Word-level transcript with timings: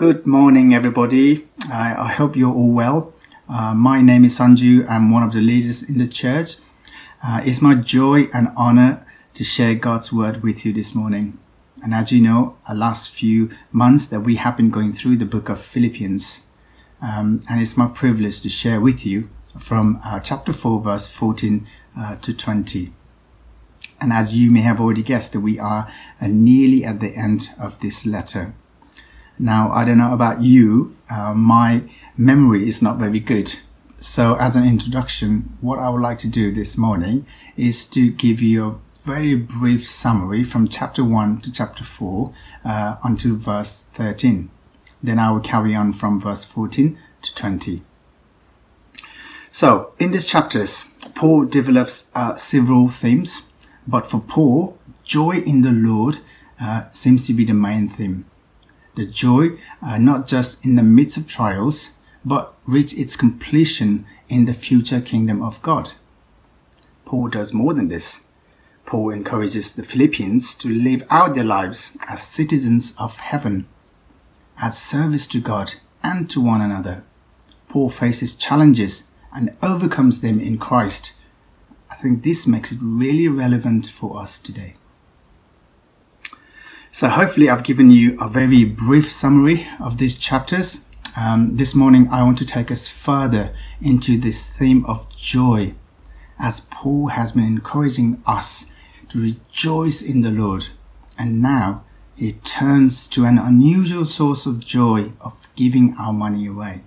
Good 0.00 0.26
morning, 0.26 0.72
everybody. 0.72 1.46
I, 1.70 1.94
I 1.94 2.08
hope 2.12 2.34
you're 2.34 2.54
all 2.54 2.72
well. 2.72 3.12
Uh, 3.50 3.74
my 3.74 4.00
name 4.00 4.24
is 4.24 4.38
Sanju. 4.38 4.88
I'm 4.88 5.10
one 5.10 5.22
of 5.22 5.34
the 5.34 5.42
leaders 5.42 5.82
in 5.82 5.98
the 5.98 6.08
church. 6.08 6.56
Uh, 7.22 7.42
it's 7.44 7.60
my 7.60 7.74
joy 7.74 8.30
and 8.32 8.48
honor 8.56 9.06
to 9.34 9.44
share 9.44 9.74
God's 9.74 10.10
word 10.10 10.42
with 10.42 10.64
you 10.64 10.72
this 10.72 10.94
morning. 10.94 11.38
And 11.82 11.92
as 11.92 12.12
you 12.12 12.22
know, 12.22 12.56
the 12.66 12.74
last 12.74 13.12
few 13.12 13.50
months 13.72 14.06
that 14.06 14.20
we 14.20 14.36
have 14.36 14.56
been 14.56 14.70
going 14.70 14.94
through 14.94 15.18
the 15.18 15.26
book 15.26 15.50
of 15.50 15.60
Philippians, 15.60 16.46
um, 17.02 17.40
and 17.50 17.60
it's 17.60 17.76
my 17.76 17.88
privilege 17.88 18.40
to 18.40 18.48
share 18.48 18.80
with 18.80 19.04
you 19.04 19.28
from 19.58 20.00
uh, 20.02 20.18
chapter 20.20 20.54
4, 20.54 20.80
verse 20.80 21.08
14 21.08 21.66
uh, 21.98 22.16
to 22.16 22.32
20. 22.32 22.90
And 24.00 24.14
as 24.14 24.32
you 24.32 24.50
may 24.50 24.62
have 24.62 24.80
already 24.80 25.02
guessed, 25.02 25.36
we 25.36 25.58
are 25.58 25.92
uh, 26.22 26.26
nearly 26.26 26.86
at 26.86 27.00
the 27.00 27.14
end 27.14 27.50
of 27.58 27.78
this 27.80 28.06
letter. 28.06 28.54
Now, 29.40 29.72
I 29.72 29.86
don't 29.86 29.96
know 29.96 30.12
about 30.12 30.42
you, 30.42 30.94
uh, 31.08 31.32
my 31.32 31.84
memory 32.14 32.68
is 32.68 32.82
not 32.82 32.98
very 32.98 33.20
good. 33.20 33.58
So, 33.98 34.34
as 34.34 34.54
an 34.54 34.68
introduction, 34.68 35.56
what 35.62 35.78
I 35.78 35.88
would 35.88 36.02
like 36.02 36.18
to 36.18 36.28
do 36.28 36.52
this 36.52 36.76
morning 36.76 37.24
is 37.56 37.86
to 37.86 38.10
give 38.10 38.42
you 38.42 38.66
a 38.66 39.00
very 39.00 39.34
brief 39.34 39.88
summary 39.88 40.44
from 40.44 40.68
chapter 40.68 41.02
1 41.02 41.40
to 41.40 41.50
chapter 41.50 41.82
4 41.82 42.34
uh, 42.66 42.96
until 43.02 43.36
verse 43.36 43.86
13. 43.94 44.50
Then 45.02 45.18
I 45.18 45.30
will 45.30 45.40
carry 45.40 45.74
on 45.74 45.94
from 45.94 46.20
verse 46.20 46.44
14 46.44 46.98
to 47.22 47.34
20. 47.34 47.82
So, 49.50 49.94
in 49.98 50.10
these 50.10 50.26
chapters, 50.26 50.84
Paul 51.14 51.46
develops 51.46 52.10
uh, 52.14 52.36
several 52.36 52.90
themes, 52.90 53.48
but 53.88 54.06
for 54.06 54.20
Paul, 54.20 54.76
joy 55.02 55.38
in 55.38 55.62
the 55.62 55.72
Lord 55.72 56.18
uh, 56.60 56.90
seems 56.90 57.26
to 57.26 57.32
be 57.32 57.46
the 57.46 57.54
main 57.54 57.88
theme 57.88 58.26
the 59.00 59.06
joy 59.06 59.48
uh, 59.82 59.96
not 59.96 60.26
just 60.26 60.62
in 60.62 60.74
the 60.74 60.82
midst 60.82 61.16
of 61.16 61.26
trials, 61.26 61.94
but 62.22 62.54
reach 62.66 62.92
its 62.92 63.16
completion 63.16 64.04
in 64.28 64.44
the 64.44 64.52
future 64.52 65.00
kingdom 65.00 65.42
of 65.42 65.62
God. 65.62 65.92
Paul 67.06 67.28
does 67.28 67.54
more 67.54 67.72
than 67.72 67.88
this. 67.88 68.26
Paul 68.84 69.10
encourages 69.10 69.72
the 69.72 69.84
Philippians 69.84 70.54
to 70.56 70.68
live 70.68 71.02
out 71.08 71.34
their 71.34 71.44
lives 71.44 71.96
as 72.10 72.22
citizens 72.22 72.94
of 72.98 73.16
heaven, 73.16 73.66
as 74.58 74.76
service 74.76 75.26
to 75.28 75.40
God 75.40 75.74
and 76.02 76.28
to 76.28 76.40
one 76.42 76.60
another. 76.60 77.02
Paul 77.70 77.88
faces 77.88 78.34
challenges 78.34 79.08
and 79.32 79.56
overcomes 79.62 80.20
them 80.20 80.38
in 80.40 80.58
Christ. 80.58 81.14
I 81.90 81.94
think 81.96 82.22
this 82.22 82.46
makes 82.46 82.70
it 82.70 82.78
really 82.82 83.28
relevant 83.28 83.86
for 83.86 84.20
us 84.20 84.38
today. 84.38 84.74
So 86.92 87.08
hopefully 87.08 87.48
I've 87.48 87.62
given 87.62 87.92
you 87.92 88.18
a 88.20 88.28
very 88.28 88.64
brief 88.64 89.12
summary 89.12 89.64
of 89.78 89.98
these 89.98 90.18
chapters. 90.18 90.86
Um, 91.16 91.56
this 91.56 91.72
morning 91.72 92.08
I 92.10 92.24
want 92.24 92.36
to 92.38 92.44
take 92.44 92.68
us 92.72 92.88
further 92.88 93.54
into 93.80 94.18
this 94.18 94.44
theme 94.44 94.84
of 94.86 95.08
joy 95.14 95.74
as 96.40 96.62
Paul 96.62 97.08
has 97.08 97.30
been 97.30 97.44
encouraging 97.44 98.20
us 98.26 98.72
to 99.10 99.22
rejoice 99.22 100.02
in 100.02 100.22
the 100.22 100.32
Lord. 100.32 100.66
And 101.16 101.40
now 101.40 101.84
he 102.16 102.32
turns 102.32 103.06
to 103.08 103.24
an 103.24 103.38
unusual 103.38 104.04
source 104.04 104.44
of 104.44 104.58
joy 104.58 105.12
of 105.20 105.48
giving 105.54 105.94
our 105.96 106.12
money 106.12 106.48
away. 106.48 106.80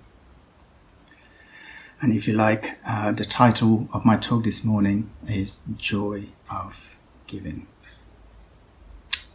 And 2.02 2.12
if 2.12 2.28
you 2.28 2.34
like, 2.34 2.76
uh, 2.86 3.12
the 3.12 3.24
title 3.24 3.88
of 3.94 4.04
my 4.04 4.18
talk 4.18 4.44
this 4.44 4.64
morning 4.64 5.10
is 5.26 5.60
Joy 5.78 6.26
of 6.50 6.94
Giving. 7.26 7.68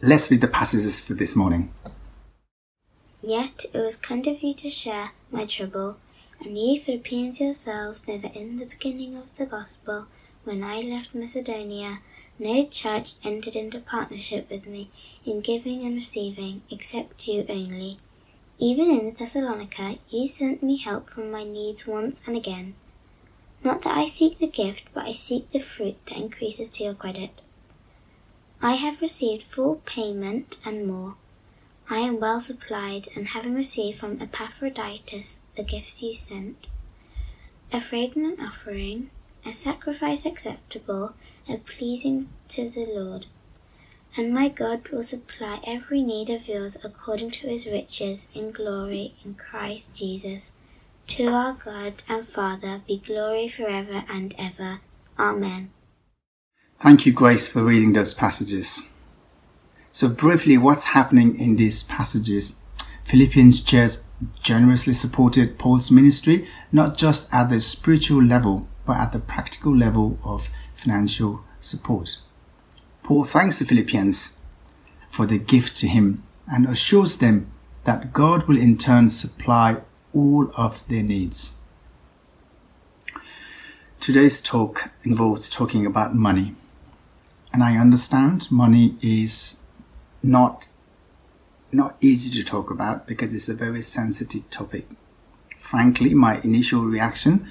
Let's 0.02 0.30
read 0.30 0.40
the 0.40 0.48
passages 0.48 0.98
for 0.98 1.12
this 1.12 1.36
morning. 1.36 1.74
Yet 3.22 3.66
it 3.74 3.78
was 3.78 3.98
kind 3.98 4.26
of 4.26 4.42
you 4.42 4.54
to 4.54 4.70
share 4.70 5.10
my 5.30 5.44
trouble, 5.44 5.98
and 6.42 6.56
ye 6.56 6.78
Philippians 6.78 7.38
yourselves 7.38 8.08
know 8.08 8.16
that 8.16 8.34
in 8.34 8.56
the 8.56 8.64
beginning 8.64 9.14
of 9.14 9.36
the 9.36 9.44
gospel, 9.44 10.06
when 10.44 10.64
I 10.64 10.80
left 10.80 11.14
Macedonia, 11.14 11.98
no 12.38 12.64
church 12.64 13.12
entered 13.22 13.54
into 13.54 13.78
partnership 13.78 14.50
with 14.50 14.66
me 14.66 14.88
in 15.26 15.42
giving 15.42 15.84
and 15.84 15.96
receiving, 15.96 16.62
except 16.70 17.28
you 17.28 17.44
only. 17.50 17.98
Even 18.58 18.88
in 18.88 19.12
Thessalonica, 19.12 19.98
you 20.08 20.26
sent 20.28 20.62
me 20.62 20.78
help 20.78 21.10
from 21.10 21.30
my 21.30 21.44
needs 21.44 21.86
once 21.86 22.22
and 22.26 22.38
again. 22.38 22.72
Not 23.62 23.82
that 23.82 23.98
I 23.98 24.06
seek 24.06 24.38
the 24.38 24.46
gift, 24.46 24.84
but 24.94 25.04
I 25.04 25.12
seek 25.12 25.50
the 25.50 25.58
fruit 25.58 25.98
that 26.06 26.16
increases 26.16 26.70
to 26.70 26.84
your 26.84 26.94
credit. 26.94 27.42
I 28.62 28.74
have 28.74 29.00
received 29.00 29.42
full 29.42 29.76
payment 29.86 30.58
and 30.66 30.86
more. 30.86 31.14
I 31.88 31.98
am 31.98 32.20
well 32.20 32.42
supplied, 32.42 33.08
and 33.16 33.28
having 33.28 33.54
received 33.54 33.98
from 33.98 34.20
Epaphroditus 34.20 35.38
the 35.56 35.62
gifts 35.62 36.02
you 36.02 36.12
sent, 36.12 36.68
a 37.72 37.80
fragrant 37.80 38.38
offering, 38.38 39.10
a 39.46 39.52
sacrifice 39.52 40.26
acceptable 40.26 41.14
and 41.48 41.64
pleasing 41.64 42.28
to 42.50 42.68
the 42.68 42.84
Lord. 42.84 43.26
And 44.16 44.34
my 44.34 44.48
God 44.48 44.88
will 44.88 45.04
supply 45.04 45.60
every 45.66 46.02
need 46.02 46.28
of 46.28 46.46
yours 46.46 46.76
according 46.84 47.30
to 47.32 47.48
his 47.48 47.64
riches 47.64 48.28
in 48.34 48.50
glory 48.50 49.14
in 49.24 49.34
Christ 49.34 49.94
Jesus. 49.94 50.52
To 51.08 51.28
our 51.28 51.54
God 51.54 52.02
and 52.08 52.26
Father 52.26 52.82
be 52.86 52.98
glory 52.98 53.48
forever 53.48 54.04
and 54.08 54.34
ever. 54.36 54.80
Amen. 55.18 55.70
Thank 56.80 57.04
you, 57.04 57.12
Grace, 57.12 57.46
for 57.46 57.62
reading 57.62 57.92
those 57.92 58.14
passages. 58.14 58.88
So, 59.92 60.08
briefly, 60.08 60.56
what's 60.56 60.86
happening 60.86 61.38
in 61.38 61.56
these 61.56 61.82
passages? 61.82 62.56
Philippians 63.04 63.60
church 63.60 63.96
generously 64.40 64.94
supported 64.94 65.58
Paul's 65.58 65.90
ministry, 65.90 66.48
not 66.72 66.96
just 66.96 67.32
at 67.34 67.50
the 67.50 67.60
spiritual 67.60 68.22
level, 68.22 68.66
but 68.86 68.96
at 68.96 69.12
the 69.12 69.18
practical 69.18 69.76
level 69.76 70.18
of 70.24 70.48
financial 70.74 71.44
support. 71.60 72.16
Paul 73.02 73.24
thanks 73.24 73.58
the 73.58 73.66
Philippians 73.66 74.34
for 75.10 75.26
the 75.26 75.36
gift 75.36 75.76
to 75.78 75.86
him 75.86 76.22
and 76.50 76.66
assures 76.66 77.18
them 77.18 77.52
that 77.84 78.14
God 78.14 78.48
will 78.48 78.56
in 78.56 78.78
turn 78.78 79.10
supply 79.10 79.82
all 80.14 80.50
of 80.56 80.88
their 80.88 81.02
needs. 81.02 81.58
Today's 84.00 84.40
talk 84.40 84.90
involves 85.04 85.50
talking 85.50 85.84
about 85.84 86.14
money. 86.14 86.56
And 87.52 87.64
I 87.64 87.76
understand 87.76 88.50
money 88.50 88.96
is 89.02 89.56
not 90.22 90.66
not 91.72 91.96
easy 92.00 92.30
to 92.30 92.44
talk 92.44 92.70
about 92.70 93.06
because 93.06 93.32
it's 93.32 93.48
a 93.48 93.54
very 93.54 93.82
sensitive 93.82 94.48
topic. 94.50 94.88
Frankly, 95.58 96.14
my 96.14 96.40
initial 96.40 96.84
reaction 96.84 97.48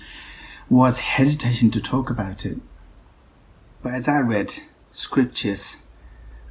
was 0.69 0.99
hesitation 0.99 1.71
to 1.71 1.81
talk 1.81 2.09
about 2.09 2.45
it. 2.45 2.59
But 3.81 3.93
as 3.93 4.09
I 4.09 4.19
read 4.19 4.55
scriptures 4.91 5.77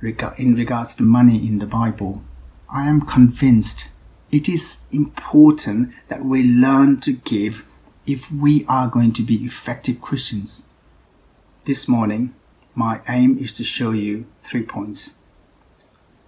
in 0.02 0.54
regards 0.54 0.94
to 0.94 1.02
money 1.02 1.46
in 1.46 1.58
the 1.58 1.66
Bible, 1.66 2.22
I 2.70 2.88
am 2.88 3.02
convinced 3.02 3.88
it 4.30 4.48
is 4.48 4.78
important 4.92 5.92
that 6.08 6.24
we 6.24 6.42
learn 6.42 7.00
to 7.00 7.12
give 7.12 7.66
if 8.06 8.30
we 8.32 8.64
are 8.66 8.88
going 8.88 9.12
to 9.12 9.22
be 9.22 9.44
effective 9.44 10.00
Christians. 10.00 10.64
This 11.64 11.86
morning, 11.86 12.34
my 12.78 13.00
aim 13.08 13.36
is 13.40 13.52
to 13.52 13.64
show 13.64 13.90
you 13.90 14.24
three 14.44 14.62
points. 14.62 15.16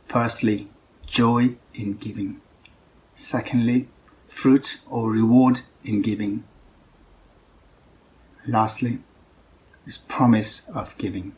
Firstly, 0.08 0.68
joy 1.06 1.54
in 1.74 1.92
giving. 1.92 2.40
Secondly, 3.14 3.86
fruit 4.28 4.80
or 4.88 5.12
reward 5.12 5.60
in 5.84 6.02
giving. 6.02 6.42
Lastly, 8.48 8.98
this 9.86 9.96
promise 9.96 10.68
of 10.70 10.98
giving. 10.98 11.36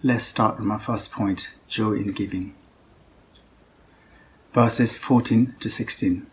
Let's 0.00 0.26
start 0.26 0.58
with 0.58 0.66
my 0.66 0.78
first 0.78 1.10
point 1.10 1.52
joy 1.66 1.94
in 1.94 2.12
giving. 2.12 2.54
Verses 4.52 4.96
14 4.96 5.56
to 5.58 5.68
16. 5.68 6.24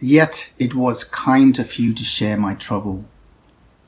Yet 0.00 0.52
it 0.56 0.76
was 0.76 1.02
kind 1.02 1.58
of 1.58 1.80
you 1.80 1.94
to 1.94 2.04
share 2.04 2.36
my 2.36 2.54
trouble. 2.54 3.06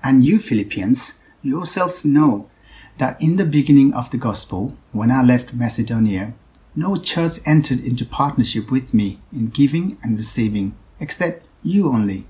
And 0.02 0.26
you, 0.26 0.40
Philippians, 0.40 1.20
yourselves 1.42 2.04
know 2.04 2.50
that 2.98 3.20
in 3.20 3.36
the 3.36 3.44
beginning 3.44 3.92
of 3.92 4.10
the 4.10 4.18
gospel, 4.18 4.76
when 4.92 5.10
I 5.10 5.22
left 5.22 5.54
Macedonia, 5.54 6.34
no 6.76 6.96
church 6.96 7.38
entered 7.44 7.80
into 7.80 8.04
partnership 8.04 8.70
with 8.70 8.94
me 8.94 9.20
in 9.32 9.48
giving 9.48 9.98
and 10.02 10.16
receiving 10.16 10.74
except 11.00 11.46
you 11.62 11.88
only. 11.88 12.26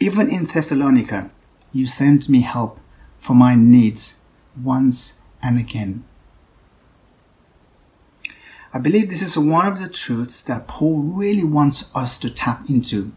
Even 0.00 0.30
in 0.30 0.46
Thessalonica, 0.46 1.30
you 1.72 1.86
sent 1.86 2.28
me 2.28 2.40
help 2.40 2.78
for 3.18 3.34
my 3.34 3.54
needs 3.54 4.20
once 4.62 5.18
and 5.42 5.58
again. 5.58 6.04
I 8.72 8.78
believe 8.78 9.08
this 9.08 9.22
is 9.22 9.38
one 9.38 9.66
of 9.66 9.78
the 9.78 9.88
truths 9.88 10.42
that 10.42 10.68
Paul 10.68 10.98
really 10.98 11.44
wants 11.44 11.90
us 11.94 12.18
to 12.18 12.30
tap 12.30 12.68
into 12.68 13.12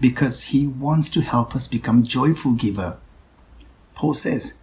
because 0.00 0.44
he 0.44 0.66
wants 0.66 1.10
to 1.10 1.20
help 1.20 1.54
us 1.54 1.66
become 1.66 2.04
joyful 2.04 2.52
giver. 2.52 2.96
Paul 3.94 4.14
says, 4.14 4.58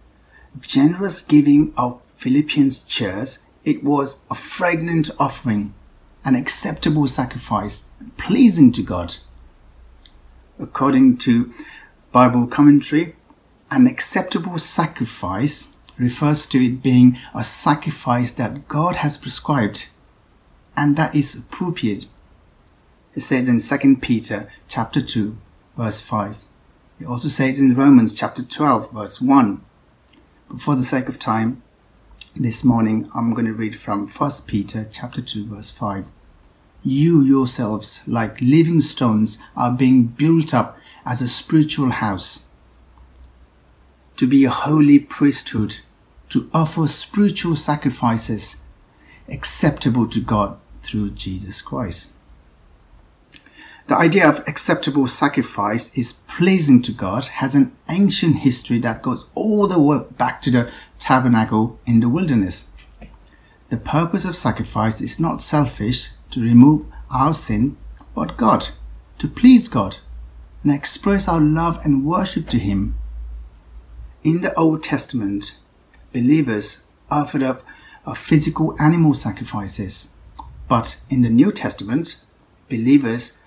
generous 0.60 1.20
giving 1.20 1.72
of 1.76 2.00
Philippians 2.06 2.82
church, 2.84 3.36
it 3.64 3.84
was 3.84 4.20
a 4.30 4.34
fragrant 4.34 5.10
offering, 5.18 5.74
an 6.24 6.34
acceptable 6.34 7.06
sacrifice, 7.06 7.88
pleasing 8.16 8.72
to 8.72 8.82
God. 8.82 9.16
According 10.58 11.18
to 11.18 11.52
Bible 12.12 12.46
commentary, 12.46 13.16
an 13.70 13.86
acceptable 13.86 14.58
sacrifice 14.58 15.74
refers 15.96 16.46
to 16.46 16.64
it 16.64 16.82
being 16.82 17.18
a 17.34 17.44
sacrifice 17.44 18.32
that 18.32 18.66
God 18.68 18.96
has 18.96 19.16
prescribed 19.16 19.88
and 20.76 20.96
that 20.96 21.14
is 21.14 21.34
appropriate. 21.34 22.06
It 23.14 23.20
says 23.20 23.48
in 23.48 23.60
2 23.60 23.96
Peter 23.96 24.50
chapter 24.66 25.00
2 25.00 25.36
verse 25.76 26.00
5. 26.00 26.38
It 27.00 27.06
also 27.06 27.28
says 27.28 27.60
in 27.60 27.74
Romans 27.74 28.14
chapter 28.14 28.42
12 28.42 28.92
verse 28.92 29.20
1. 29.20 29.64
For 30.58 30.74
the 30.74 30.82
sake 30.82 31.08
of 31.08 31.20
time, 31.20 31.62
this 32.34 32.64
morning 32.64 33.08
I'm 33.14 33.34
going 33.34 33.46
to 33.46 33.52
read 33.52 33.76
from 33.76 34.08
1 34.08 34.30
Peter 34.48 34.84
chapter 34.90 35.22
2 35.22 35.46
verse 35.46 35.70
5. 35.70 36.06
You 36.82 37.22
yourselves 37.22 38.02
like 38.04 38.40
living 38.40 38.80
stones 38.80 39.38
are 39.56 39.70
being 39.70 40.04
built 40.04 40.52
up 40.52 40.76
as 41.06 41.22
a 41.22 41.28
spiritual 41.28 41.90
house 41.90 42.48
to 44.16 44.26
be 44.26 44.44
a 44.44 44.50
holy 44.50 44.98
priesthood 44.98 45.76
to 46.30 46.50
offer 46.52 46.88
spiritual 46.88 47.54
sacrifices 47.54 48.60
acceptable 49.28 50.08
to 50.08 50.20
God 50.20 50.58
through 50.82 51.10
Jesus 51.10 51.62
Christ. 51.62 52.10
The 53.90 53.98
idea 53.98 54.28
of 54.28 54.46
acceptable 54.46 55.08
sacrifice 55.08 55.92
is 55.98 56.12
pleasing 56.12 56.80
to 56.82 56.92
God 56.92 57.24
has 57.24 57.56
an 57.56 57.72
ancient 57.88 58.36
history 58.36 58.78
that 58.78 59.02
goes 59.02 59.28
all 59.34 59.66
the 59.66 59.80
way 59.80 59.98
back 60.16 60.40
to 60.42 60.50
the 60.52 60.70
tabernacle 61.00 61.80
in 61.86 61.98
the 61.98 62.08
wilderness. 62.08 62.68
The 63.68 63.78
purpose 63.78 64.24
of 64.24 64.36
sacrifice 64.36 65.00
is 65.00 65.18
not 65.18 65.42
selfish 65.42 66.10
to 66.30 66.40
remove 66.40 66.86
our 67.10 67.34
sin, 67.34 67.78
but 68.14 68.36
God, 68.36 68.68
to 69.18 69.26
please 69.26 69.66
God 69.68 69.96
and 70.62 70.70
express 70.72 71.26
our 71.26 71.40
love 71.40 71.84
and 71.84 72.06
worship 72.06 72.48
to 72.50 72.60
Him. 72.60 72.94
In 74.22 74.42
the 74.42 74.54
Old 74.54 74.84
Testament, 74.84 75.58
believers 76.12 76.84
offered 77.10 77.42
up 77.42 77.64
uh, 78.06 78.14
physical 78.14 78.80
animal 78.80 79.14
sacrifices, 79.14 80.10
but 80.68 81.00
in 81.10 81.22
the 81.22 81.28
New 81.28 81.50
Testament, 81.50 82.20
believers 82.68 83.39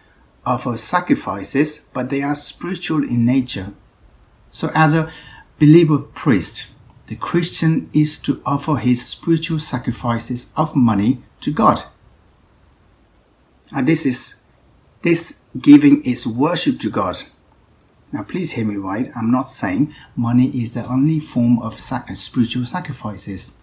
offer 0.45 0.77
sacrifices, 0.77 1.79
but 1.93 2.09
they 2.09 2.21
are 2.21 2.35
spiritual 2.35 3.03
in 3.03 3.25
nature. 3.25 3.73
So, 4.51 4.71
as 4.75 4.93
a 4.93 5.11
believer 5.59 5.97
priest, 5.97 6.67
the 7.07 7.15
Christian 7.15 7.89
is 7.93 8.17
to 8.19 8.41
offer 8.45 8.75
his 8.75 9.05
spiritual 9.05 9.59
sacrifices 9.59 10.51
of 10.55 10.75
money 10.75 11.23
to 11.41 11.51
God. 11.51 11.83
And 13.71 13.87
this 13.87 14.05
is 14.05 14.41
this 15.01 15.41
giving 15.59 16.01
is 16.03 16.25
worship 16.25 16.79
to 16.79 16.89
God. 16.89 17.23
Now, 18.11 18.23
please 18.23 18.51
hear 18.51 18.65
me 18.65 18.75
right. 18.75 19.09
I'm 19.15 19.31
not 19.31 19.49
saying 19.49 19.93
money 20.15 20.49
is 20.49 20.75
the 20.75 20.85
only 20.85 21.19
form 21.19 21.59
of 21.59 21.79
sac- 21.79 22.11
uh, 22.11 22.13
spiritual 22.13 22.65
sacrifices. 22.65 23.55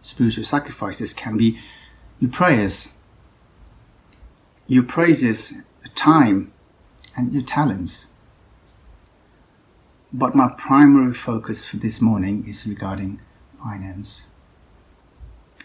Spiritual 0.00 0.44
sacrifices 0.44 1.12
can 1.12 1.36
be 1.36 1.60
your 2.18 2.30
prayers, 2.30 2.92
your 4.66 4.84
praises 4.84 5.54
time, 5.94 6.52
and 7.16 7.32
your 7.32 7.42
talents. 7.42 8.08
But 10.12 10.34
my 10.34 10.48
primary 10.56 11.14
focus 11.14 11.64
for 11.64 11.76
this 11.76 12.00
morning 12.00 12.44
is 12.46 12.66
regarding 12.66 13.20
finance. 13.62 14.26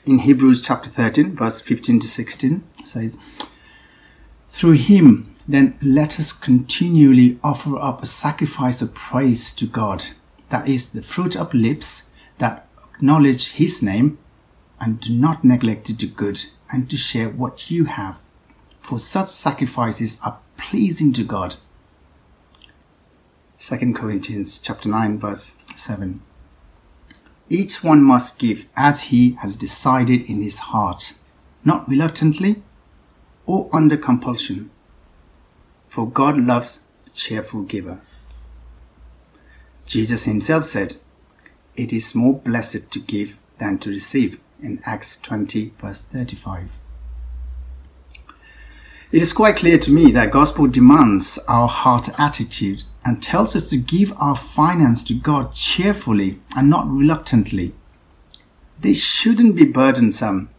In 0.06 0.20
Hebrews 0.20 0.62
chapter 0.66 0.90
13, 0.90 1.36
verse 1.36 1.62
15 1.62 2.00
to 2.00 2.08
16, 2.08 2.64
says, 2.84 3.18
Through 4.48 4.74
him, 4.74 5.34
then 5.48 5.78
let 5.82 6.20
us 6.20 6.32
continually 6.32 7.40
offer 7.44 7.78
up 7.78 8.02
a 8.02 8.08
sacrifice 8.08 8.82
of 8.82 8.94
praise 8.94 9.54
to 9.54 9.68
God, 9.68 10.06
that 10.50 10.68
is, 10.68 10.90
the 10.90 11.04
fruit 11.04 11.36
of 11.36 11.54
lips 11.54 12.12
that 12.38 12.68
acknowledge 12.96 13.54
his 13.54 13.82
name 13.82 14.18
and 14.80 15.00
do 15.00 15.14
not 15.14 15.44
neglect 15.44 15.86
to 15.88 15.94
do 15.94 16.08
good 16.08 16.46
and 16.72 16.90
to 16.90 16.98
share 16.98 17.30
what 17.30 17.70
you 17.70 17.86
have 17.86 18.22
for 18.90 18.98
such 18.98 19.28
sacrifices 19.28 20.20
are 20.26 20.40
pleasing 20.58 21.14
to 21.14 21.24
God. 21.24 21.54
2 23.60 23.94
Corinthians 23.94 24.58
chapter 24.58 24.90
9 24.90 25.20
verse 25.20 25.56
7. 25.76 26.20
Each 27.50 27.84
one 27.84 28.04
must 28.04 28.40
give 28.40 28.66
as 28.76 29.02
he 29.14 29.34
has 29.42 29.56
decided 29.56 30.28
in 30.28 30.42
his 30.42 30.58
heart, 30.58 31.20
not 31.64 31.88
reluctantly 31.88 32.64
or 33.46 33.70
under 33.72 33.96
compulsion. 33.96 34.72
For 35.88 36.10
God 36.10 36.40
loves 36.40 36.88
a 37.06 37.12
cheerful 37.12 37.62
giver. 37.62 38.00
Jesus 39.86 40.24
himself 40.24 40.66
said, 40.66 40.96
It 41.76 41.94
is 41.94 42.16
more 42.16 42.34
blessed 42.34 42.90
to 42.90 43.00
give 43.00 43.38
than 43.60 43.78
to 43.80 43.92
receive 43.92 44.40
in 44.60 44.82
Acts 44.84 45.22
20 45.22 45.74
verse 45.80 46.02
35. 46.02 46.79
It 49.12 49.24
is 49.24 49.34
quite 49.34 49.56
clear 49.56 49.80
to 49.80 49.92
me 49.92 50.12
that 50.12 50.30
gospel 50.30 50.68
demands 50.68 51.40
our 51.48 51.68
heart 51.68 52.10
attitude 52.20 52.84
and 53.04 53.24
tells 53.24 53.56
us 53.56 53.68
to 53.72 53.78
give 53.78 54.14
our 54.18 54.36
finance 54.36 55.04
to 55.06 55.16
God 55.16 55.52
cheerfully 55.52 56.40
and 56.56 56.70
not 56.70 56.88
reluctantly. 56.88 57.74
This 58.80 59.04
shouldn't 59.04 59.56
be 59.56 59.66
burdensome. 59.66 60.50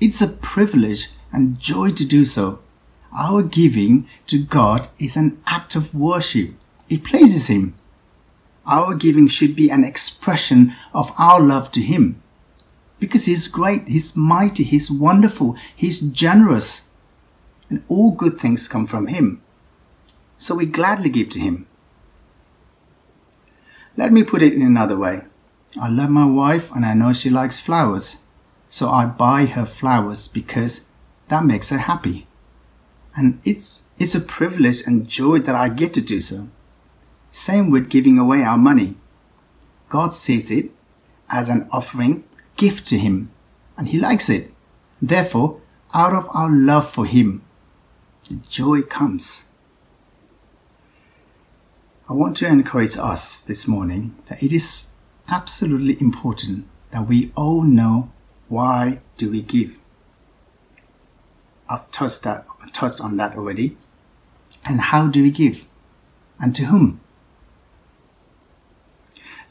It's 0.00 0.20
a 0.20 0.28
privilege 0.28 1.12
and 1.32 1.58
joy 1.58 1.92
to 1.92 2.04
do 2.04 2.26
so. 2.26 2.58
Our 3.16 3.42
giving 3.42 4.06
to 4.26 4.38
God 4.38 4.88
is 4.98 5.16
an 5.16 5.42
act 5.46 5.74
of 5.74 5.94
worship. 5.94 6.50
It 6.90 7.04
pleases 7.04 7.46
Him. 7.46 7.72
Our 8.66 8.94
giving 8.94 9.28
should 9.28 9.56
be 9.56 9.70
an 9.70 9.82
expression 9.82 10.74
of 10.92 11.10
our 11.16 11.40
love 11.40 11.72
to 11.72 11.80
Him. 11.80 12.20
Because 13.00 13.24
He's 13.24 13.48
great, 13.48 13.88
He's 13.88 14.14
mighty, 14.14 14.62
He's 14.62 14.90
wonderful, 14.90 15.56
He's 15.74 16.00
generous, 16.00 16.83
and 17.70 17.82
all 17.88 18.12
good 18.12 18.38
things 18.38 18.68
come 18.68 18.86
from 18.86 19.08
Him. 19.08 19.42
So 20.38 20.54
we 20.54 20.66
gladly 20.66 21.08
give 21.08 21.30
to 21.30 21.40
Him. 21.40 21.66
Let 23.96 24.12
me 24.12 24.24
put 24.24 24.42
it 24.42 24.52
in 24.52 24.62
another 24.62 24.96
way. 24.96 25.22
I 25.80 25.88
love 25.88 26.10
my 26.10 26.26
wife 26.26 26.70
and 26.72 26.84
I 26.84 26.94
know 26.94 27.12
she 27.12 27.30
likes 27.30 27.60
flowers, 27.60 28.22
so 28.68 28.88
I 28.88 29.06
buy 29.06 29.46
her 29.46 29.66
flowers 29.66 30.28
because 30.28 30.86
that 31.28 31.44
makes 31.44 31.70
her 31.70 31.78
happy. 31.78 32.26
And 33.16 33.40
it's, 33.44 33.82
it's 33.98 34.14
a 34.14 34.20
privilege 34.20 34.82
and 34.86 35.06
joy 35.06 35.38
that 35.40 35.54
I 35.54 35.68
get 35.68 35.94
to 35.94 36.00
do 36.00 36.20
so. 36.20 36.48
Same 37.30 37.70
with 37.70 37.88
giving 37.88 38.18
away 38.18 38.42
our 38.42 38.58
money. 38.58 38.96
God 39.88 40.12
sees 40.12 40.50
it 40.50 40.70
as 41.30 41.48
an 41.48 41.68
offering, 41.70 42.24
gift 42.56 42.86
to 42.88 42.98
Him, 42.98 43.30
and 43.76 43.88
He 43.88 43.98
likes 43.98 44.28
it. 44.28 44.52
Therefore, 45.00 45.60
out 45.92 46.12
of 46.12 46.28
our 46.34 46.50
love 46.50 46.90
for 46.90 47.06
Him, 47.06 47.43
joy 48.48 48.82
comes. 48.82 49.50
I 52.08 52.12
want 52.12 52.36
to 52.38 52.46
encourage 52.46 52.96
us 52.96 53.40
this 53.40 53.66
morning 53.66 54.14
that 54.28 54.42
it 54.42 54.52
is 54.52 54.88
absolutely 55.28 55.96
important 56.00 56.66
that 56.90 57.08
we 57.08 57.32
all 57.34 57.62
know 57.62 58.10
why 58.48 59.00
do 59.16 59.30
we 59.30 59.42
give. 59.42 59.78
I've 61.68 61.90
touched 61.90 62.22
that 62.24 62.46
touched 62.72 63.00
on 63.00 63.16
that 63.16 63.36
already. 63.36 63.76
And 64.64 64.80
how 64.80 65.08
do 65.08 65.22
we 65.22 65.30
give? 65.30 65.64
And 66.38 66.54
to 66.56 66.66
whom? 66.66 67.00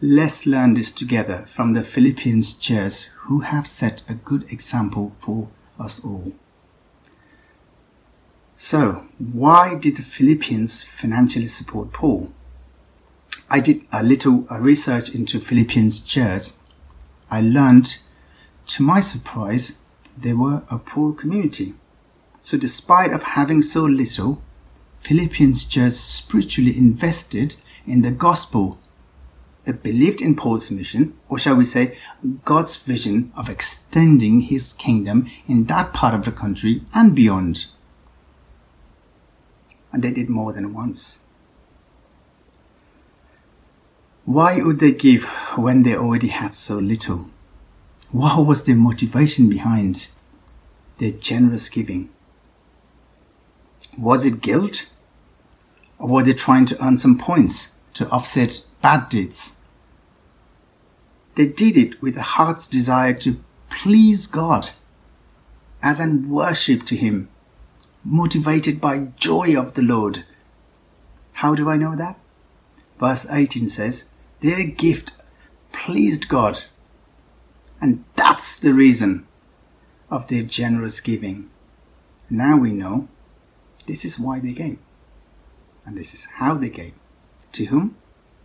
Let's 0.01 0.45
learn 0.45 0.73
this 0.73 0.91
together 0.91 1.45
from 1.47 1.73
the 1.73 1.83
Philippians 1.83 2.57
church 2.57 3.05
who 3.25 3.39
have 3.39 3.65
set 3.65 4.03
a 4.09 4.13
good 4.13 4.51
example 4.51 5.13
for 5.19 5.47
us 5.79 6.03
all. 6.03 6.33
So, 8.65 9.03
why 9.19 9.75
did 9.75 9.97
the 9.97 10.03
Philippians 10.03 10.85
financially 10.85 11.49
support 11.49 11.91
Paul? 11.91 12.31
I 13.49 13.59
did 13.59 13.85
a 13.91 14.01
little 14.01 14.47
research 14.57 15.13
into 15.13 15.41
Philippians 15.41 15.99
church. 15.99 16.51
I 17.29 17.41
learned, 17.41 17.97
to 18.67 18.81
my 18.81 19.01
surprise, 19.01 19.75
they 20.17 20.31
were 20.31 20.63
a 20.69 20.77
poor 20.77 21.11
community. 21.11 21.73
So, 22.41 22.57
despite 22.57 23.11
of 23.11 23.23
having 23.23 23.63
so 23.63 23.83
little, 23.83 24.41
Philippians 25.01 25.65
church 25.65 25.91
spiritually 25.91 26.77
invested 26.77 27.57
in 27.85 28.01
the 28.01 28.11
gospel. 28.11 28.79
They 29.65 29.73
believed 29.73 30.21
in 30.21 30.37
Paul's 30.37 30.71
mission, 30.71 31.15
or 31.27 31.37
shall 31.37 31.55
we 31.55 31.65
say, 31.65 31.97
God's 32.45 32.77
vision 32.77 33.33
of 33.35 33.49
extending 33.49 34.39
his 34.39 34.71
kingdom 34.71 35.29
in 35.49 35.65
that 35.65 35.91
part 35.91 36.15
of 36.15 36.23
the 36.23 36.31
country 36.31 36.85
and 36.93 37.13
beyond 37.13 37.65
and 39.93 40.03
they 40.03 40.11
did 40.11 40.29
more 40.29 40.51
than 40.51 40.73
once. 40.73 41.21
Why 44.25 44.59
would 44.59 44.79
they 44.79 44.91
give 44.91 45.23
when 45.55 45.83
they 45.83 45.95
already 45.95 46.27
had 46.27 46.53
so 46.53 46.75
little? 46.75 47.29
What 48.11 48.45
was 48.45 48.63
the 48.63 48.73
motivation 48.73 49.47
behind? 49.47 50.09
their 51.03 51.11
generous 51.11 51.69
giving. 51.69 52.09
Was 53.97 54.25
it 54.25 54.41
guilt? 54.41 54.89
Or 55.99 56.09
were 56.09 56.23
they 56.23 56.33
trying 56.33 56.65
to 56.67 56.85
earn 56.85 56.97
some 56.97 57.17
points 57.17 57.73
to 57.95 58.09
offset 58.09 58.65
bad 58.81 59.09
deeds? 59.09 59.57
They 61.35 61.47
did 61.47 61.77
it 61.77 62.01
with 62.01 62.17
a 62.17 62.21
heart's 62.21 62.67
desire 62.67 63.13
to 63.15 63.39
please 63.69 64.27
God 64.27 64.69
as 65.81 65.99
an 65.99 66.29
worship 66.29 66.85
to 66.85 66.95
Him, 66.95 67.27
motivated 68.03 68.81
by 68.81 69.07
joy 69.17 69.57
of 69.59 69.73
the 69.73 69.81
Lord. 69.81 70.25
How 71.33 71.55
do 71.55 71.69
I 71.69 71.77
know 71.77 71.95
that? 71.95 72.17
Verse 72.99 73.25
18 73.29 73.69
says, 73.69 74.09
Their 74.41 74.63
gift 74.63 75.13
pleased 75.71 76.27
God. 76.27 76.63
And 77.81 78.03
that's 78.15 78.55
the 78.55 78.73
reason 78.73 79.27
of 80.09 80.27
their 80.27 80.43
generous 80.43 80.99
giving. 81.01 81.49
Now 82.29 82.57
we 82.57 82.71
know 82.71 83.07
this 83.87 84.05
is 84.05 84.19
why 84.19 84.39
they 84.39 84.51
gave. 84.51 84.79
And 85.85 85.97
this 85.97 86.13
is 86.13 86.25
how 86.35 86.55
they 86.55 86.69
gave. 86.69 86.93
To 87.53 87.65
whom? 87.65 87.95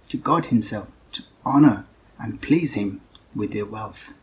To 0.08 0.16
God 0.16 0.46
Himself, 0.46 0.88
to 1.12 1.22
honor 1.44 1.86
and 2.18 2.42
please 2.42 2.74
Him 2.74 3.00
with 3.34 3.52
their 3.52 3.66
wealth. 3.66 4.14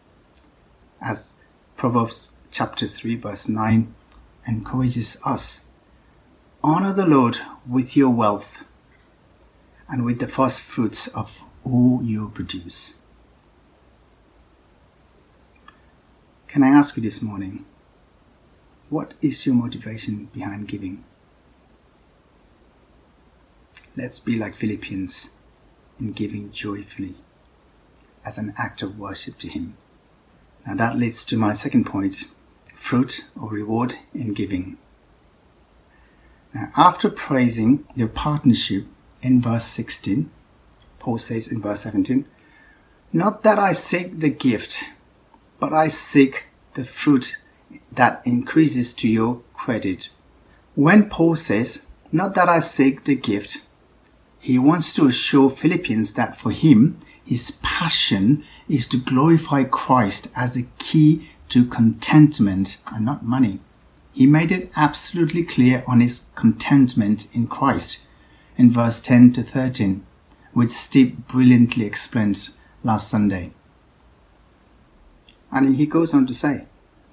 As 1.01 1.33
Proverbs 1.77 2.33
chapter 2.51 2.87
3, 2.87 3.15
verse 3.15 3.47
9 3.47 3.93
encourages 4.47 5.17
us 5.25 5.61
honor 6.63 6.93
the 6.93 7.05
Lord 7.05 7.39
with 7.67 7.95
your 7.95 8.09
wealth 8.09 8.63
and 9.87 10.03
with 10.03 10.19
the 10.19 10.27
first 10.27 10.61
fruits 10.61 11.07
of 11.07 11.43
all 11.63 12.01
you 12.03 12.29
produce. 12.29 12.95
Can 16.47 16.63
I 16.63 16.69
ask 16.69 16.95
you 16.95 17.03
this 17.03 17.21
morning, 17.21 17.65
what 18.89 19.13
is 19.21 19.45
your 19.45 19.55
motivation 19.55 20.25
behind 20.33 20.67
giving? 20.67 21.03
Let's 23.97 24.19
be 24.19 24.37
like 24.37 24.55
Philippians 24.55 25.31
in 25.99 26.11
giving 26.13 26.51
joyfully 26.51 27.15
as 28.25 28.37
an 28.37 28.53
act 28.57 28.81
of 28.81 28.97
worship 28.97 29.37
to 29.39 29.47
Him. 29.47 29.77
Now 30.65 30.75
that 30.75 30.97
leads 30.97 31.23
to 31.25 31.37
my 31.37 31.53
second 31.53 31.85
point 31.85 32.25
fruit 32.85 33.25
or 33.41 33.49
reward 33.49 33.95
in 34.13 34.31
giving. 34.31 34.77
Now, 36.53 36.71
after 36.77 37.09
praising 37.09 37.83
their 37.95 38.07
partnership 38.07 38.85
in 39.23 39.41
verse 39.41 39.65
16, 39.65 40.29
Paul 40.99 41.17
says 41.17 41.47
in 41.47 41.61
verse 41.63 41.81
17, 41.81 42.27
Not 43.11 43.41
that 43.41 43.57
I 43.57 43.73
seek 43.73 44.19
the 44.19 44.29
gift, 44.29 44.83
but 45.59 45.73
I 45.73 45.87
seek 45.87 46.45
the 46.75 46.85
fruit 46.85 47.37
that 47.91 48.21
increases 48.23 48.93
to 48.95 49.07
your 49.07 49.41
credit. 49.55 50.09
When 50.75 51.09
Paul 51.09 51.37
says, 51.37 51.87
Not 52.11 52.35
that 52.35 52.49
I 52.49 52.59
seek 52.59 53.05
the 53.05 53.15
gift, 53.15 53.65
he 54.37 54.59
wants 54.59 54.93
to 54.93 55.07
assure 55.07 55.49
Philippians 55.49 56.13
that 56.13 56.37
for 56.37 56.51
him, 56.51 56.99
his 57.25 57.49
passion 57.63 58.43
is 58.69 58.85
to 58.89 58.97
glorify 58.97 59.63
Christ 59.63 60.27
as 60.35 60.55
a 60.55 60.67
key 60.77 61.31
to 61.49 61.65
contentment 61.65 62.77
and 62.93 63.05
not 63.05 63.23
money. 63.23 63.59
He 64.11 64.25
made 64.25 64.51
it 64.51 64.71
absolutely 64.75 65.43
clear 65.43 65.83
on 65.87 65.99
his 65.99 66.25
contentment 66.35 67.27
in 67.33 67.47
Christ 67.47 68.07
in 68.57 68.71
verse 68.71 69.01
10 69.01 69.33
to 69.33 69.43
13, 69.43 70.05
which 70.53 70.71
Steve 70.71 71.27
brilliantly 71.27 71.85
explained 71.85 72.49
last 72.83 73.09
Sunday. 73.09 73.51
And 75.51 75.75
he 75.75 75.85
goes 75.85 76.13
on 76.13 76.25
to 76.27 76.33
say, 76.33 76.65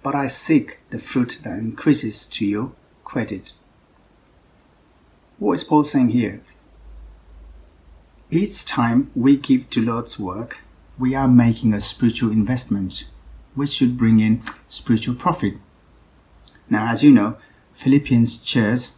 But 0.03 0.15
I 0.15 0.29
seek 0.29 0.79
the 0.91 0.99
fruit 0.99 1.41
that 1.45 1.59
increases 1.59 2.27
to 2.27 2.47
your 2.47 2.73
credit. 3.05 3.53
What 5.39 5.55
is 5.55 5.65
Paul 5.65 5.85
saying 5.85 6.11
here? 6.11 6.41
Each 8.31 8.65
time 8.65 9.11
we 9.15 9.37
give 9.37 9.69
to 9.71 9.85
Lord's 9.85 10.19
work, 10.19 10.61
we 10.99 11.15
are 11.15 11.29
making 11.29 11.75
a 11.75 11.81
spiritual 11.81 12.31
investment 12.31 13.11
which 13.55 13.71
should 13.71 13.97
bring 13.97 14.21
in 14.21 14.43
spiritual 14.69 15.15
profit. 15.15 15.55
Now, 16.69 16.87
as 16.91 17.03
you 17.03 17.11
know, 17.11 17.37
Philippians 17.75 18.39
church 18.39 18.89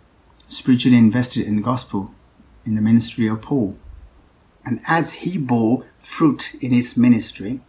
spiritually 0.49 0.99
invested 0.99 1.46
in 1.46 1.56
the 1.56 1.62
gospel 1.62 2.11
in 2.64 2.75
the 2.75 2.82
ministry 2.82 3.26
of 3.26 3.42
Paul. 3.42 3.76
And 4.64 4.80
as 4.87 5.14
he 5.14 5.37
bore 5.37 5.84
fruit 5.99 6.54
in 6.62 6.73
his 6.73 6.96
ministry, 6.96 7.61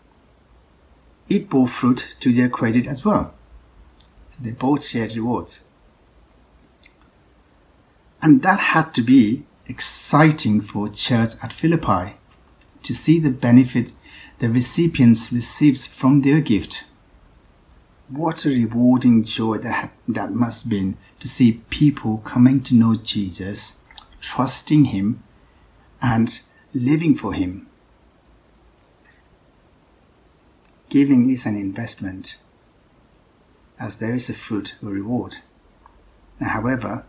it 1.27 1.49
bore 1.49 1.67
fruit 1.67 2.15
to 2.19 2.31
their 2.31 2.49
credit 2.49 2.87
as 2.87 3.03
well. 3.03 3.33
So 4.29 4.37
they 4.41 4.51
both 4.51 4.85
shared 4.85 5.15
rewards. 5.15 5.65
And 8.21 8.41
that 8.43 8.59
had 8.59 8.93
to 8.95 9.01
be 9.01 9.45
exciting 9.67 10.61
for 10.61 10.89
church 10.89 11.31
at 11.43 11.51
Philippi 11.51 12.15
to 12.83 12.93
see 12.93 13.19
the 13.19 13.31
benefit 13.31 13.91
the 14.39 14.49
recipients 14.49 15.31
receives 15.31 15.87
from 15.87 16.21
their 16.21 16.41
gift. 16.41 16.85
What 18.09 18.45
a 18.45 18.49
rewarding 18.49 19.23
joy 19.23 19.57
that, 19.59 19.91
that 20.07 20.31
must 20.31 20.69
been 20.69 20.97
to 21.19 21.27
see 21.27 21.63
people 21.69 22.17
coming 22.19 22.61
to 22.63 22.75
know 22.75 22.95
Jesus, 22.95 23.77
trusting 24.21 24.85
Him, 24.85 25.23
and 26.01 26.39
living 26.73 27.15
for 27.15 27.33
Him. 27.33 27.67
Giving 30.89 31.29
is 31.29 31.45
an 31.45 31.57
investment, 31.57 32.37
as 33.79 33.97
there 33.97 34.13
is 34.13 34.29
a 34.29 34.33
fruit 34.33 34.75
or 34.83 34.89
reward. 34.89 35.37
Now, 36.39 36.49
however, 36.49 37.05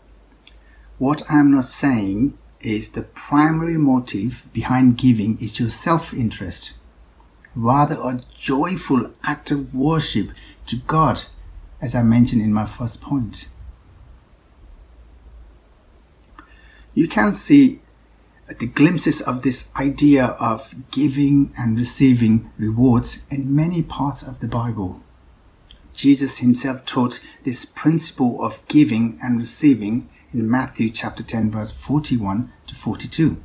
what 0.99 1.23
I'm 1.29 1.51
not 1.51 1.67
saying 1.67 2.39
is 2.61 2.91
the 2.91 3.03
primary 3.03 3.77
motive 3.77 4.47
behind 4.53 4.97
giving 4.97 5.39
is 5.41 5.61
your 5.61 5.71
self 5.71 6.15
interest, 6.15 6.73
rather, 7.57 7.97
a 7.97 8.21
joyful 8.37 9.11
act 9.25 9.51
of 9.51 9.75
worship 9.75 10.31
to 10.67 10.77
God, 10.77 11.23
as 11.81 11.95
I 11.95 12.03
mentioned 12.03 12.43
in 12.43 12.53
my 12.53 12.67
first 12.67 13.01
point. 13.01 13.49
You 16.95 17.09
can 17.09 17.33
see 17.33 17.81
the 18.59 18.67
glimpses 18.67 19.21
of 19.21 19.43
this 19.43 19.71
idea 19.77 20.27
of 20.39 20.75
giving 20.91 21.53
and 21.59 21.77
receiving 21.77 22.51
rewards 22.59 23.25
in 23.31 23.55
many 23.55 23.83
parts 23.83 24.23
of 24.23 24.41
the 24.41 24.47
Bible. 24.47 25.03
Jesus 25.93 26.39
himself 26.39 26.85
taught 26.85 27.21
this 27.45 27.65
principle 27.65 28.43
of 28.45 28.61
giving 28.69 29.19
and 29.23 29.39
receiving 29.39 30.09
in 30.33 30.49
Matthew 30.49 30.91
chapter 30.91 31.23
10 31.23 31.51
verse 31.51 31.73
41 31.73 32.53
to 32.67 32.75
42. 32.75 33.43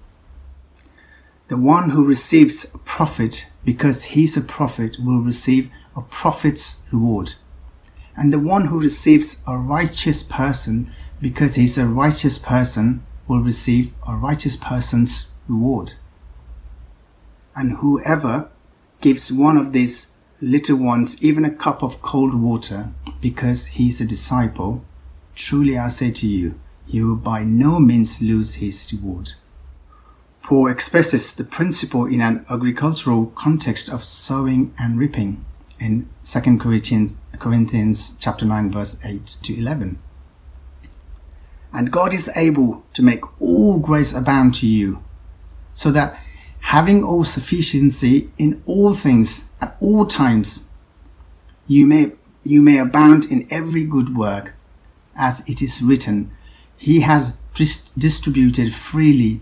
The 1.51 1.57
one 1.57 1.89
who 1.89 2.05
receives 2.05 2.63
a 2.73 2.77
prophet 2.77 3.45
because 3.65 4.15
he's 4.15 4.37
a 4.37 4.41
prophet 4.41 4.95
will 5.03 5.19
receive 5.19 5.69
a 5.97 6.01
prophet's 6.01 6.81
reward. 6.93 7.33
And 8.15 8.31
the 8.31 8.39
one 8.39 8.67
who 8.67 8.79
receives 8.79 9.43
a 9.45 9.57
righteous 9.57 10.23
person 10.23 10.93
because 11.19 11.55
he's 11.55 11.77
a 11.77 11.85
righteous 11.85 12.37
person 12.37 13.05
will 13.27 13.41
receive 13.41 13.91
a 14.07 14.15
righteous 14.15 14.55
person's 14.55 15.29
reward. 15.49 15.95
And 17.53 17.73
whoever 17.73 18.47
gives 19.01 19.29
one 19.29 19.57
of 19.57 19.73
these 19.73 20.13
little 20.39 20.77
ones 20.77 21.21
even 21.21 21.43
a 21.43 21.51
cup 21.51 21.83
of 21.83 22.01
cold 22.01 22.33
water 22.33 22.91
because 23.19 23.65
he's 23.75 23.99
a 23.99 24.05
disciple, 24.05 24.85
truly 25.35 25.77
I 25.77 25.89
say 25.89 26.11
to 26.11 26.27
you, 26.27 26.57
he 26.87 27.01
will 27.01 27.17
by 27.17 27.43
no 27.43 27.77
means 27.77 28.21
lose 28.21 28.53
his 28.53 28.87
reward. 28.93 29.33
Paul 30.43 30.67
expresses 30.67 31.33
the 31.33 31.43
principle 31.43 32.05
in 32.05 32.19
an 32.21 32.45
agricultural 32.49 33.27
context 33.27 33.89
of 33.89 34.03
sowing 34.03 34.73
and 34.79 34.97
reaping 34.97 35.45
in 35.79 36.09
2 36.23 36.57
Corinthians, 36.57 37.15
Corinthians 37.39 38.15
chapter 38.19 38.45
9 38.45 38.71
verse 38.71 38.97
8 39.05 39.25
to 39.43 39.57
11. 39.57 39.99
And 41.73 41.91
God 41.91 42.13
is 42.13 42.29
able 42.35 42.83
to 42.93 43.01
make 43.01 43.23
all 43.41 43.79
grace 43.79 44.13
abound 44.13 44.55
to 44.55 44.67
you, 44.67 45.01
so 45.73 45.91
that 45.91 46.19
having 46.59 47.03
all 47.03 47.23
sufficiency 47.23 48.29
in 48.37 48.61
all 48.65 48.93
things 48.93 49.49
at 49.61 49.77
all 49.79 50.05
times, 50.05 50.67
you 51.67 51.87
may, 51.87 52.11
you 52.43 52.61
may 52.61 52.77
abound 52.77 53.25
in 53.25 53.47
every 53.49 53.85
good 53.85 54.15
work, 54.15 54.53
as 55.15 55.47
it 55.47 55.61
is 55.61 55.81
written, 55.81 56.31
he 56.75 57.01
has 57.01 57.37
dis- 57.53 57.91
distributed 57.97 58.73
freely, 58.73 59.41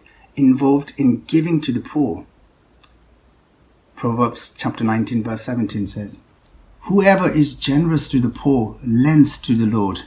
involved 0.35 0.93
in 0.97 1.23
giving 1.25 1.61
to 1.61 1.71
the 1.71 1.79
poor. 1.79 2.25
Proverbs 3.95 4.53
chapter 4.57 4.83
19 4.83 5.23
verse 5.23 5.43
17 5.43 5.87
says, 5.87 6.19
Whoever 6.81 7.29
is 7.29 7.53
generous 7.53 8.09
to 8.09 8.19
the 8.19 8.29
poor 8.29 8.77
lends 8.83 9.37
to 9.39 9.55
the 9.55 9.65
Lord, 9.65 10.01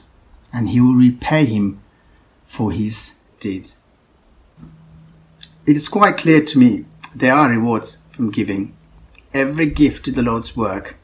and 0.52 0.70
he 0.70 0.80
will 0.80 0.94
repay 0.94 1.44
him 1.44 1.80
for 2.44 2.72
his 2.72 3.12
deed. 3.38 3.72
It 5.66 5.76
is 5.76 5.88
quite 5.88 6.16
clear 6.16 6.44
to 6.44 6.58
me 6.58 6.84
there 7.14 7.34
are 7.34 7.48
rewards 7.48 7.98
from 8.10 8.30
giving. 8.30 8.76
Every 9.32 9.66
gift 9.66 10.04
to 10.04 10.12
the 10.12 10.22
Lord's 10.22 10.56
work 10.56 10.96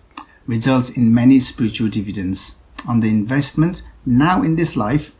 results 0.46 0.90
in 0.90 1.14
many 1.14 1.40
spiritual 1.40 1.88
dividends 1.88 2.56
on 2.86 3.00
the 3.00 3.08
investment 3.08 3.82
now 4.04 4.42
in 4.42 4.56
this 4.56 4.76
life 4.76 5.12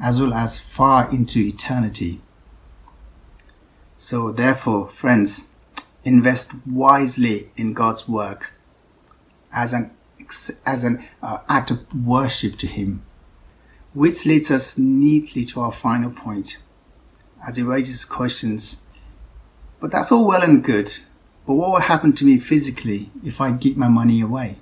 as 0.00 0.20
well 0.20 0.34
as 0.34 0.58
far 0.58 1.08
into 1.10 1.38
eternity. 1.38 2.20
So, 4.04 4.32
therefore, 4.32 4.88
friends, 4.88 5.48
invest 6.04 6.52
wisely 6.66 7.50
in 7.56 7.72
God's 7.72 8.06
work 8.06 8.52
as 9.50 9.72
an 9.72 9.92
as 10.66 10.84
an 10.84 11.06
uh, 11.22 11.38
act 11.48 11.70
of 11.70 11.86
worship 12.04 12.56
to 12.56 12.66
Him, 12.66 13.02
which 13.94 14.26
leads 14.26 14.50
us 14.50 14.76
neatly 14.76 15.42
to 15.46 15.62
our 15.62 15.72
final 15.72 16.10
point, 16.10 16.58
as 17.48 17.56
it 17.56 17.64
raises 17.64 18.04
questions. 18.04 18.84
But 19.80 19.90
that's 19.90 20.12
all 20.12 20.28
well 20.28 20.42
and 20.42 20.62
good. 20.62 20.98
But 21.46 21.54
what 21.54 21.70
will 21.70 21.80
happen 21.80 22.12
to 22.16 22.26
me 22.26 22.38
physically 22.38 23.10
if 23.24 23.40
I 23.40 23.52
give 23.52 23.78
my 23.78 23.88
money 23.88 24.20
away? 24.20 24.58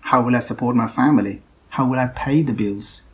How 0.00 0.20
will 0.20 0.36
I 0.36 0.40
support 0.40 0.76
my 0.76 0.88
family? 0.88 1.40
How 1.70 1.86
will 1.86 1.98
I 1.98 2.08
pay 2.08 2.42
the 2.42 2.52
bills? 2.52 3.04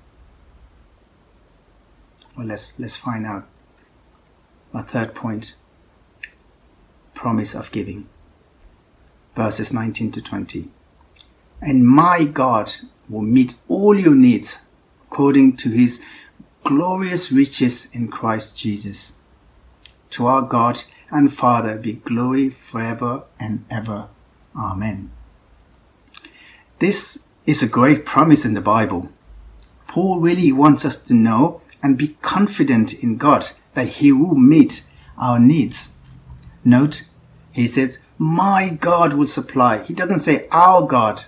Well, 2.37 2.49
let's 2.49 2.77
let's 2.77 2.97
find 2.97 3.25
out. 3.25 3.47
My 4.73 4.83
third 4.83 5.15
point: 5.15 5.55
promise 7.15 7.55
of 7.55 7.73
giving 7.73 8.09
verses 9.37 9.73
19 9.73 10.13
to 10.13 10.23
20. 10.23 10.69
And 11.61 11.87
my 11.87 12.25
God 12.25 12.71
will 13.09 13.23
meet 13.23 13.55
all 13.69 13.99
your 13.99 14.15
needs 14.15 14.65
according 15.03 15.57
to 15.59 15.71
his 15.71 16.05
glorious 16.65 17.33
riches 17.33 17.95
in 17.95 18.09
Christ 18.09 18.57
Jesus. 18.57 19.15
To 20.11 20.27
our 20.27 20.43
God 20.43 20.83
and 21.11 21.33
Father 21.33 21.77
be 21.77 21.95
glory 21.95 22.51
forever 22.51 23.25
and 23.39 23.65
ever. 23.71 24.09
Amen. 24.57 25.11
This 26.79 27.25
is 27.47 27.63
a 27.63 27.69
great 27.69 28.07
promise 28.07 28.45
in 28.45 28.55
the 28.55 28.61
Bible. 28.61 29.11
Paul 29.87 30.21
really 30.21 30.53
wants 30.53 30.85
us 30.85 30.97
to 31.05 31.15
know 31.15 31.63
and 31.83 31.99
be 31.99 32.17
confident 32.23 32.93
in 32.95 33.17
God 33.17 33.51
that 33.75 33.89
He 33.89 34.13
will 34.13 34.35
meet 34.35 34.85
our 35.17 35.39
needs. 35.39 35.93
Note, 36.65 37.09
he 37.53 37.67
says, 37.67 38.01
my 38.19 38.69
God 38.69 39.15
will 39.15 39.27
supply. 39.27 39.83
He 39.83 39.95
doesn't 39.95 40.21
say 40.21 40.47
our 40.51 40.87
God. 40.87 41.25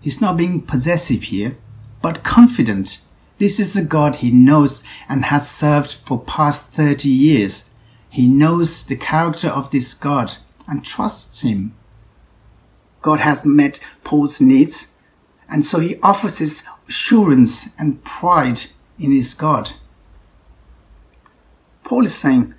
He's 0.00 0.20
not 0.20 0.36
being 0.36 0.60
possessive 0.60 1.22
here, 1.24 1.56
but 2.02 2.24
confident. 2.24 3.02
This 3.38 3.58
is 3.58 3.76
a 3.76 3.84
God 3.84 4.16
he 4.16 4.30
knows 4.30 4.82
and 5.08 5.26
has 5.26 5.48
served 5.48 5.94
for 6.04 6.20
past 6.20 6.68
30 6.70 7.08
years. 7.08 7.70
He 8.10 8.28
knows 8.28 8.84
the 8.84 8.96
character 8.96 9.48
of 9.48 9.70
this 9.70 9.94
God 9.94 10.34
and 10.66 10.84
trusts 10.84 11.40
him. 11.40 11.74
God 13.00 13.20
has 13.20 13.46
met 13.46 13.80
Paul's 14.04 14.40
needs, 14.40 14.92
and 15.48 15.66
so 15.66 15.80
he 15.80 15.98
offers 16.00 16.38
his 16.38 16.66
assurance 16.88 17.70
and 17.78 18.04
pride 18.04 18.64
in 18.98 19.12
his 19.12 19.34
God. 19.34 19.72
Paul 21.92 22.06
is 22.06 22.14
saying, 22.14 22.54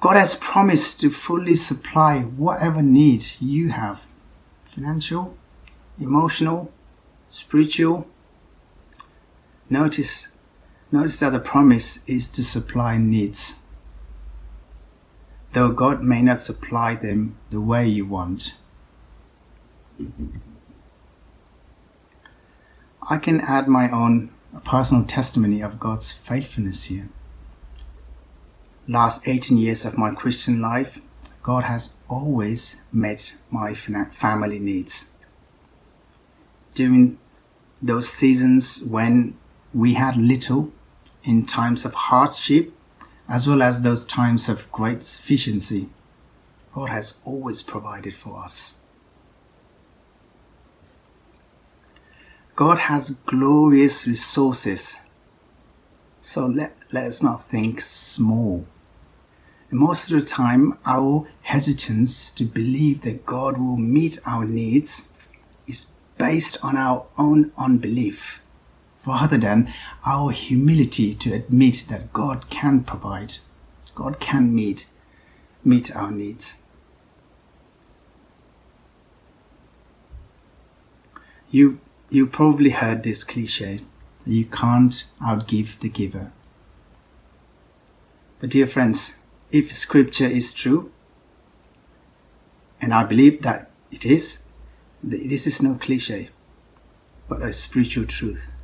God 0.00 0.16
has 0.16 0.34
promised 0.34 0.98
to 0.98 1.10
fully 1.10 1.54
supply 1.54 2.22
whatever 2.22 2.82
needs 2.82 3.40
you 3.40 3.68
have 3.68 4.08
financial, 4.64 5.36
emotional, 6.00 6.72
spiritual. 7.28 8.08
Notice, 9.70 10.26
notice 10.90 11.20
that 11.20 11.30
the 11.30 11.38
promise 11.38 12.04
is 12.08 12.28
to 12.30 12.42
supply 12.42 12.98
needs. 12.98 13.62
Though 15.52 15.70
God 15.70 16.02
may 16.02 16.20
not 16.20 16.40
supply 16.40 16.96
them 16.96 17.36
the 17.50 17.60
way 17.60 17.86
you 17.86 18.06
want. 18.06 18.58
I 23.08 23.18
can 23.18 23.40
add 23.40 23.68
my 23.68 23.88
own 23.88 24.30
personal 24.64 25.04
testimony 25.04 25.60
of 25.60 25.78
God's 25.78 26.10
faithfulness 26.10 26.82
here 26.82 27.08
last 28.88 29.28
18 29.28 29.58
years 29.58 29.84
of 29.84 29.98
my 29.98 30.10
Christian 30.10 30.62
life, 30.62 30.98
God 31.42 31.64
has 31.64 31.94
always 32.08 32.76
met 32.90 33.36
my 33.50 33.74
family 33.74 34.58
needs. 34.58 35.12
During 36.74 37.18
those 37.82 38.08
seasons 38.08 38.82
when 38.82 39.36
we 39.74 39.94
had 39.94 40.16
little, 40.16 40.72
in 41.22 41.44
times 41.44 41.84
of 41.84 41.92
hardship, 41.92 42.72
as 43.28 43.46
well 43.46 43.60
as 43.60 43.82
those 43.82 44.06
times 44.06 44.48
of 44.48 44.70
great 44.72 45.02
sufficiency, 45.02 45.90
God 46.72 46.88
has 46.88 47.18
always 47.24 47.60
provided 47.60 48.14
for 48.14 48.42
us. 48.42 48.80
God 52.56 52.78
has 52.78 53.10
glorious 53.10 54.06
resources. 54.06 54.96
So 56.20 56.46
let, 56.46 56.76
let 56.90 57.06
us 57.06 57.22
not 57.22 57.48
think 57.48 57.80
small 57.80 58.66
most 59.70 60.10
of 60.10 60.20
the 60.20 60.26
time, 60.26 60.78
our 60.86 61.28
hesitance 61.42 62.30
to 62.32 62.44
believe 62.44 63.02
that 63.02 63.26
God 63.26 63.58
will 63.58 63.76
meet 63.76 64.18
our 64.26 64.44
needs 64.44 65.08
is 65.66 65.86
based 66.16 66.62
on 66.64 66.76
our 66.76 67.06
own 67.18 67.52
unbelief 67.58 68.42
rather 69.06 69.38
than 69.38 69.72
our 70.06 70.30
humility 70.30 71.14
to 71.14 71.32
admit 71.32 71.84
that 71.88 72.12
God 72.12 72.48
can 72.50 72.82
provide, 72.82 73.36
God 73.94 74.20
can 74.20 74.54
meet, 74.54 74.86
meet 75.64 75.94
our 75.94 76.10
needs. 76.10 76.62
You, 81.50 81.80
you 82.10 82.26
probably 82.26 82.70
heard 82.70 83.02
this 83.02 83.24
cliche 83.24 83.80
you 84.28 84.44
can't 84.44 85.04
outgive 85.22 85.78
the 85.80 85.88
giver. 85.88 86.30
But, 88.40 88.50
dear 88.50 88.66
friends, 88.66 89.17
if 89.50 89.74
scripture 89.74 90.26
is 90.26 90.52
true, 90.52 90.92
and 92.80 92.92
I 92.94 93.04
believe 93.04 93.42
that 93.42 93.70
it 93.90 94.04
is, 94.04 94.42
this 95.02 95.46
is 95.46 95.62
no 95.62 95.74
cliche, 95.74 96.30
but 97.28 97.42
a 97.42 97.52
spiritual 97.52 98.04
truth. 98.04 98.54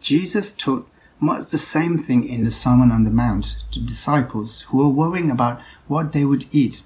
Jesus 0.00 0.52
taught 0.52 0.88
much 1.20 1.50
the 1.50 1.58
same 1.58 1.96
thing 1.96 2.28
in 2.28 2.44
the 2.44 2.50
Sermon 2.50 2.90
on 2.90 3.04
the 3.04 3.10
Mount 3.10 3.62
to 3.70 3.80
disciples 3.80 4.62
who 4.62 4.78
were 4.78 4.88
worrying 4.88 5.30
about 5.30 5.60
what 5.86 6.12
they 6.12 6.24
would 6.24 6.46
eat 6.52 6.82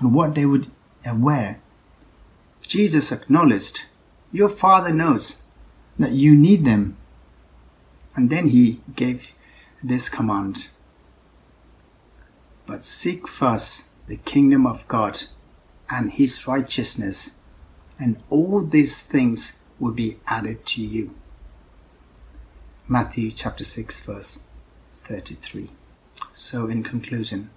and 0.00 0.14
what 0.14 0.34
they 0.34 0.46
would 0.46 0.68
uh, 1.08 1.14
wear. 1.14 1.60
Jesus 2.62 3.12
acknowledged, 3.12 3.84
Your 4.32 4.48
Father 4.48 4.92
knows 4.92 5.36
that 5.98 6.12
you 6.12 6.34
need 6.34 6.64
them. 6.64 6.96
And 8.16 8.30
then 8.30 8.48
he 8.48 8.80
gave 8.96 9.32
this 9.82 10.08
command 10.08 10.70
but 12.66 12.84
seek 12.84 13.28
first 13.28 13.84
the 14.08 14.16
kingdom 14.16 14.66
of 14.66 14.86
God 14.88 15.24
and 15.90 16.12
his 16.12 16.46
righteousness, 16.46 17.36
and 17.98 18.22
all 18.28 18.60
these 18.62 19.02
things 19.02 19.60
will 19.78 19.92
be 19.92 20.18
added 20.26 20.66
to 20.66 20.82
you. 20.82 21.14
Matthew 22.88 23.30
chapter 23.30 23.64
6, 23.64 24.00
verse 24.00 24.40
33. 25.02 25.70
So, 26.32 26.66
in 26.68 26.82
conclusion, 26.82 27.50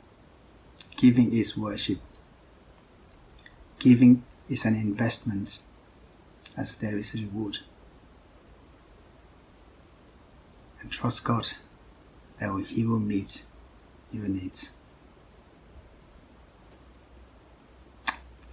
giving 0.95 1.33
is 1.33 1.57
worship. 1.57 1.99
Giving 3.79 4.23
is 4.49 4.65
an 4.65 4.75
investment, 4.75 5.59
as 6.57 6.75
there 6.77 6.97
is 6.97 7.15
a 7.15 7.19
reward. 7.19 7.59
And 10.81 10.91
trust 10.91 11.23
God 11.23 11.49
that 12.39 12.65
He 12.67 12.85
will 12.85 12.99
meet 12.99 13.43
your 14.11 14.27
needs. 14.27 14.73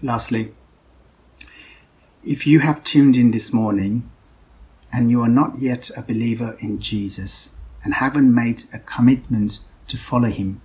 Lastly, 0.02 0.52
if 2.22 2.46
you 2.46 2.60
have 2.60 2.84
tuned 2.84 3.16
in 3.16 3.30
this 3.30 3.52
morning 3.52 4.10
and 4.92 5.10
you 5.10 5.22
are 5.22 5.28
not 5.28 5.60
yet 5.60 5.90
a 5.96 6.02
believer 6.02 6.56
in 6.60 6.80
Jesus 6.80 7.50
and 7.82 7.94
haven't 7.94 8.34
made 8.34 8.64
a 8.72 8.78
commitment 8.78 9.60
to 9.88 9.96
follow 9.96 10.28
him, 10.28 10.60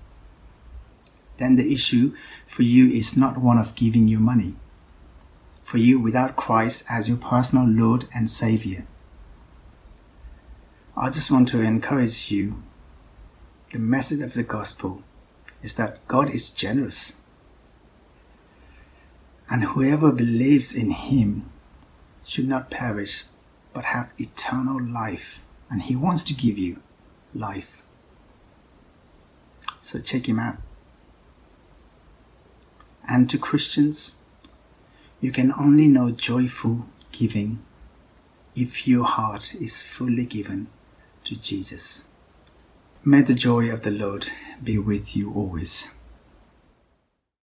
then 1.37 1.55
the 1.55 1.73
issue 1.73 2.15
for 2.45 2.63
you 2.63 2.89
is 2.89 3.15
not 3.17 3.37
one 3.37 3.57
of 3.57 3.75
giving 3.75 4.07
you 4.07 4.19
money. 4.19 4.55
for 5.71 5.77
you 5.77 5.97
without 5.97 6.35
Christ 6.35 6.83
as 6.89 7.07
your 7.07 7.15
personal 7.15 7.65
Lord 7.65 8.03
and 8.13 8.29
Savior. 8.29 8.85
I 10.97 11.09
just 11.09 11.31
want 11.31 11.47
to 11.49 11.61
encourage 11.61 12.29
you. 12.29 12.61
The 13.71 13.79
message 13.79 14.19
of 14.19 14.33
the 14.33 14.43
gospel 14.43 15.01
is 15.63 15.75
that 15.75 16.05
God 16.09 16.29
is 16.29 16.49
generous. 16.49 17.20
And 19.51 19.65
whoever 19.65 20.13
believes 20.13 20.73
in 20.73 20.91
Him 20.91 21.51
should 22.23 22.47
not 22.47 22.71
perish 22.71 23.25
but 23.73 23.83
have 23.83 24.11
eternal 24.17 24.81
life. 24.81 25.43
And 25.69 25.81
He 25.81 25.95
wants 25.95 26.23
to 26.23 26.33
give 26.33 26.57
you 26.57 26.81
life. 27.35 27.83
So 29.81 29.99
check 29.99 30.29
Him 30.29 30.39
out. 30.39 30.55
And 33.05 33.29
to 33.29 33.37
Christians, 33.37 34.15
you 35.19 35.33
can 35.33 35.51
only 35.51 35.87
know 35.87 36.11
joyful 36.11 36.85
giving 37.11 37.59
if 38.55 38.87
your 38.87 39.03
heart 39.03 39.53
is 39.55 39.81
fully 39.81 40.25
given 40.25 40.67
to 41.25 41.35
Jesus. 41.35 42.05
May 43.03 43.21
the 43.21 43.33
joy 43.33 43.69
of 43.69 43.81
the 43.81 43.91
Lord 43.91 44.27
be 44.63 44.77
with 44.77 45.13
you 45.13 45.33
always. 45.33 45.89